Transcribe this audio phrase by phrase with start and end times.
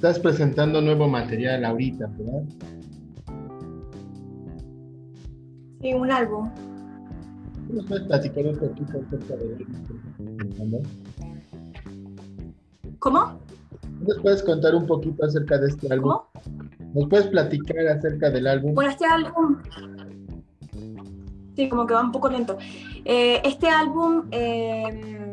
[0.00, 2.42] Estás presentando nuevo material ahorita, ¿verdad?
[5.82, 6.50] Sí, un álbum.
[7.68, 9.66] ¿Nos puedes platicar un poquito acerca de él?
[12.98, 13.40] ¿Cómo?
[14.00, 16.12] ¿Nos puedes contar un poquito acerca de este álbum?
[16.12, 16.30] ¿Cómo?
[16.94, 18.72] ¿Nos puedes platicar acerca del álbum?
[18.72, 19.58] Bueno, este álbum.
[21.56, 22.56] Sí, como que va un poco lento.
[23.04, 25.29] Eh, este álbum eh,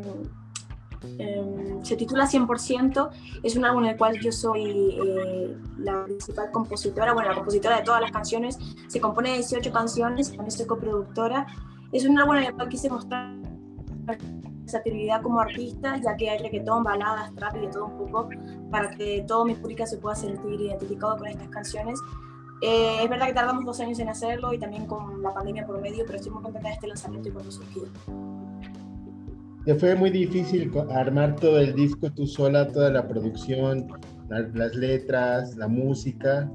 [1.18, 3.10] eh, se titula 100%.
[3.42, 7.78] Es un álbum en el cual yo soy eh, la principal compositora, bueno, la compositora
[7.78, 8.58] de todas las canciones.
[8.88, 11.46] Se compone de 18 canciones, también soy coproductora.
[11.92, 13.34] Es un álbum en el cual quise mostrar
[14.68, 18.28] versatilidad como artista, ya que hay reggaetón, baladas, trap y de todo un poco,
[18.70, 21.98] para que todo mi público se pueda sentir identificado con estas canciones.
[22.60, 25.80] Eh, es verdad que tardamos dos años en hacerlo y también con la pandemia por
[25.80, 27.86] medio, pero estoy muy contenta de este lanzamiento y por lo surgido.
[29.68, 33.86] ¿Te fue muy difícil armar todo el disco tú sola, toda la producción,
[34.30, 36.50] la, las letras, la música?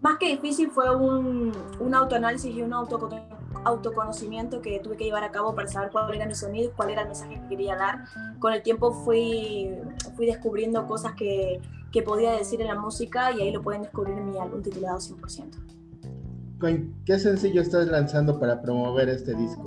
[0.00, 5.22] Más que difícil fue un, un autoanálisis y un autoconocimiento autoconocimiento que tuve que llevar
[5.22, 8.04] a cabo para saber cuál era mi sonido, cuál era el mensaje que quería dar.
[8.38, 9.76] Con el tiempo fui,
[10.16, 11.60] fui descubriendo cosas que,
[11.92, 14.96] que podía decir en la música y ahí lo pueden descubrir en mi álbum titulado
[14.96, 16.94] 100%.
[17.04, 19.62] ¿Qué sencillo estás lanzando para promover este disco?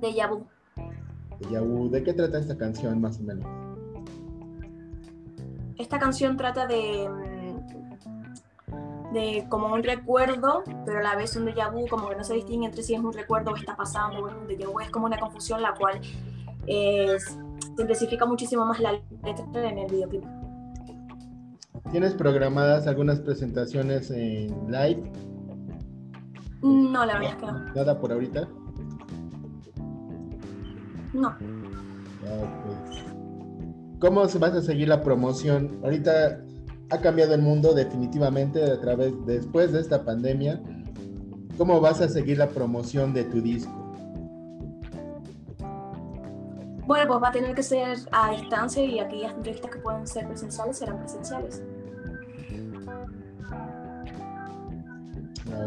[0.00, 0.46] De Yabu.
[1.50, 1.88] De.
[1.90, 3.46] ¿De qué trata esta canción más o menos?
[5.78, 7.08] Esta canción trata de
[9.12, 12.34] de como un recuerdo, pero a la vez un déjà vu, como que no se
[12.34, 14.90] distingue entre si es un recuerdo o está pasando o es un déjà vu, es
[14.90, 16.00] como una confusión la cual
[16.66, 17.38] es,
[17.76, 20.24] simplifica muchísimo más la letra en el videoclip.
[21.90, 25.12] ¿Tienes programadas algunas presentaciones en live?
[26.62, 27.74] No, la verdad es que no.
[27.74, 28.48] ¿Nada por ahorita?
[31.12, 31.36] No.
[33.98, 35.78] ¿Cómo vas a seguir la promoción?
[35.82, 36.40] Ahorita
[36.90, 40.60] ha cambiado el mundo definitivamente a través, después de esta pandemia.
[41.56, 43.72] ¿Cómo vas a seguir la promoción de tu disco?
[46.86, 50.26] Bueno, pues va a tener que ser a distancia y aquellas entrevistas que pueden ser
[50.26, 51.62] presenciales serán presenciales.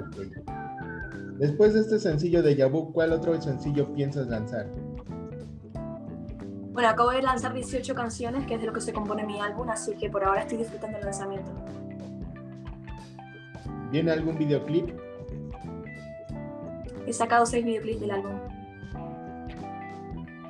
[0.07, 0.31] Okay.
[1.37, 4.67] Después de este sencillo de Yabu, ¿cuál otro sencillo piensas lanzar?
[6.75, 9.69] Bueno, acabo de lanzar 18 canciones, que es de lo que se compone mi álbum,
[9.69, 11.49] así que por ahora estoy disfrutando el lanzamiento.
[13.91, 14.89] ¿Viene algún videoclip?
[17.07, 18.33] He sacado 6 videoclips del álbum.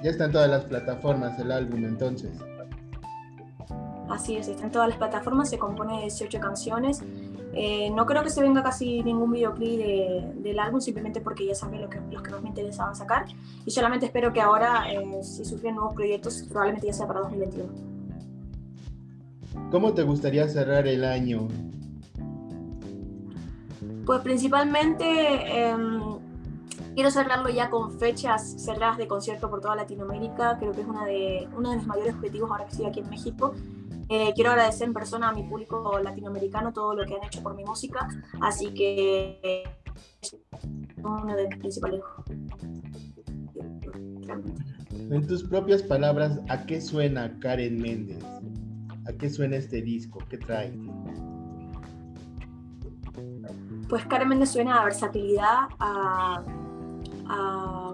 [0.01, 2.31] Ya está en todas las plataformas el álbum entonces.
[4.09, 7.03] Así es, está en todas las plataformas, se compone de 18 canciones
[7.57, 11.81] eh, no creo que se venga casi ningún videoclip del álbum, simplemente porque ya saben
[11.81, 13.25] lo que, los que más me interesaban sacar.
[13.65, 17.71] Y solamente espero que ahora, eh, si surgen nuevos proyectos, probablemente ya sea para 2021.
[19.71, 21.47] ¿Cómo te gustaría cerrar el año?
[24.05, 26.01] Pues principalmente em,
[26.93, 30.57] quiero cerrarlo ya con fechas cerradas de concierto por toda Latinoamérica.
[30.59, 33.09] Creo que es una de, uno de mis mayores objetivos ahora que estoy aquí en
[33.09, 33.53] México
[34.09, 37.55] eh, quiero agradecer en persona a mi público latinoamericano todo lo que han hecho por
[37.55, 38.07] mi música,
[38.41, 39.63] así que
[40.21, 40.37] es
[41.03, 42.01] uno de mis principales.
[45.09, 48.23] En tus propias palabras, ¿a qué suena Karen Méndez?
[49.07, 50.19] ¿A qué suena este disco?
[50.29, 50.73] ¿Qué trae?
[53.87, 56.43] Pues Karen Méndez suena a versatilidad, a,
[57.27, 57.93] a,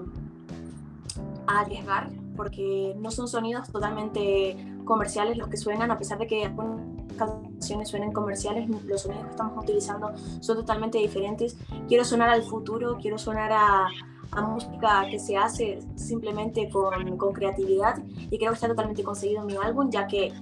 [1.47, 4.55] a arriesgar, porque no son sonidos totalmente
[4.85, 6.81] comerciales los que suenan, a pesar de que algunas
[7.17, 11.57] canciones suenen comerciales, los sonidos que estamos utilizando son totalmente diferentes.
[11.87, 13.87] Quiero sonar al futuro, quiero sonar a,
[14.31, 19.41] a música que se hace simplemente con, con, creatividad y creo que está totalmente conseguido
[19.41, 20.33] en mi álbum, ya que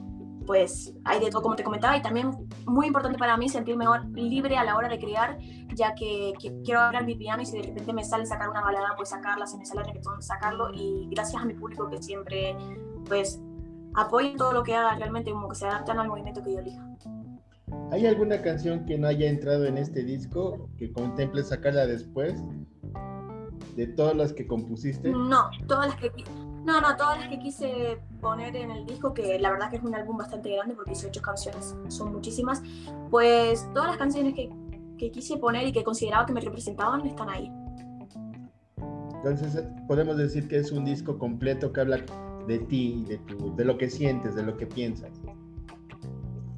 [0.46, 2.32] pues hay de todo como te comentaba y también
[2.66, 3.86] muy importante para mí sentirme
[4.16, 5.38] libre a la hora de crear,
[5.76, 6.34] ya que,
[6.64, 9.46] quiero hablar mi piano y si de repente me sale sacar una balada, pues sacarla,
[9.46, 12.58] si me sale reggaetón, sacarlo y gracias a mi público que siempre
[13.08, 13.40] pues
[14.02, 16.86] apoyen todo lo que haga realmente, como que se adaptan al movimiento que yo elija.
[17.92, 22.42] ¿Hay alguna canción que no haya entrado en este disco que contemple sacarla después?
[23.76, 25.10] ¿De todas las que compusiste?
[25.10, 26.12] No, todas las que
[26.66, 29.84] no, no, todas las que quise poner en el disco, que la verdad que es
[29.84, 32.62] un álbum bastante grande porque 18 canciones son muchísimas,
[33.10, 34.50] pues todas las canciones que,
[34.98, 37.52] que quise poner y que consideraba que me representaban están ahí.
[39.16, 42.06] Entonces podemos decir que es un disco completo que habla
[42.50, 45.12] de ti, de, tu, de lo que sientes, de lo que piensas.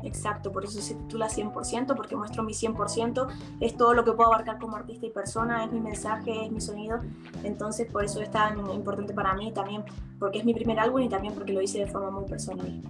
[0.03, 3.27] Exacto, por eso se titula 100%, porque muestro mi 100%,
[3.59, 6.59] es todo lo que puedo abarcar como artista y persona, es mi mensaje, es mi
[6.59, 6.99] sonido,
[7.43, 9.83] entonces por eso es tan importante para mí también,
[10.17, 12.81] porque es mi primer álbum y también porque lo hice de forma muy personal.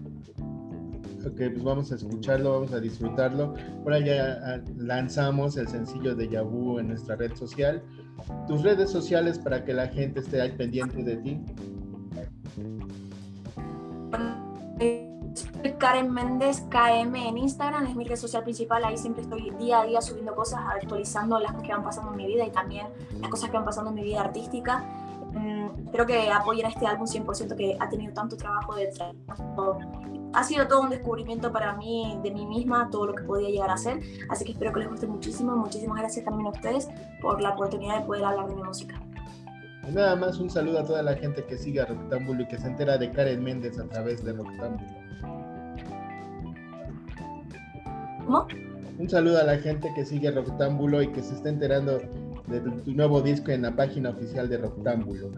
[1.26, 3.54] Ok, pues vamos a escucharlo, vamos a disfrutarlo.
[3.84, 7.84] Por allá ah, lanzamos el sencillo de Yabu en nuestra red social.
[8.48, 11.40] Tus redes sociales para que la gente esté al pendiente de ti.
[15.78, 19.86] Karen Méndez KM en Instagram, es mi red social principal, ahí siempre estoy día a
[19.86, 22.88] día subiendo cosas, actualizando las cosas que van pasando en mi vida y también
[23.20, 24.84] las cosas que van pasando en mi vida artística.
[25.34, 29.14] Mm, espero que apoyen este álbum 100% que ha tenido tanto trabajo detrás.
[30.34, 33.70] Ha sido todo un descubrimiento para mí, de mí misma, todo lo que podía llegar
[33.70, 34.02] a ser.
[34.30, 35.56] Así que espero que les guste muchísimo.
[35.56, 36.90] Muchísimas gracias también a ustedes
[37.22, 39.02] por la oportunidad de poder hablar de mi música.
[39.90, 42.68] Nada más un saludo a toda la gente que sigue a Roctámbulo y que se
[42.68, 44.92] entera de Karen Méndez a través de Roctámbulo.
[48.26, 48.48] ¿Cómo?
[49.00, 52.00] Un saludo a la gente que sigue Roctámbulo y que se está enterando
[52.48, 55.32] de tu nuevo disco en la página oficial de Roctámbulo.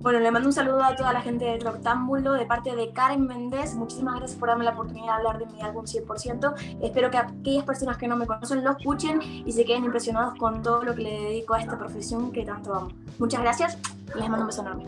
[0.00, 3.26] Bueno, le mando un saludo a toda la gente de Troctámbulo de parte de Karen
[3.26, 3.74] Méndez.
[3.74, 6.54] Muchísimas gracias por darme la oportunidad de hablar de mi álbum 100%.
[6.80, 10.62] Espero que aquellas personas que no me conocen lo escuchen y se queden impresionados con
[10.62, 12.88] todo lo que le dedico a esta profesión que tanto amo.
[13.18, 13.76] Muchas gracias
[14.14, 14.86] y les mando un beso enorme.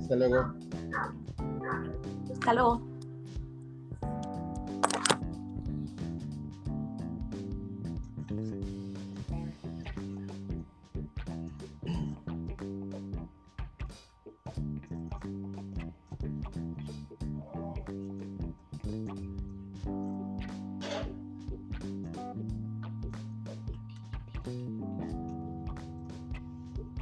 [0.00, 0.54] Hasta luego.
[2.32, 2.80] Hasta luego.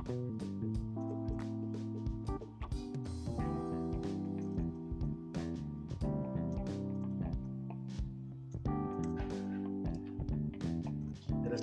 [0.06, 0.20] Eres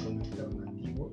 [0.05, 0.21] un
[0.67, 1.11] antiguo.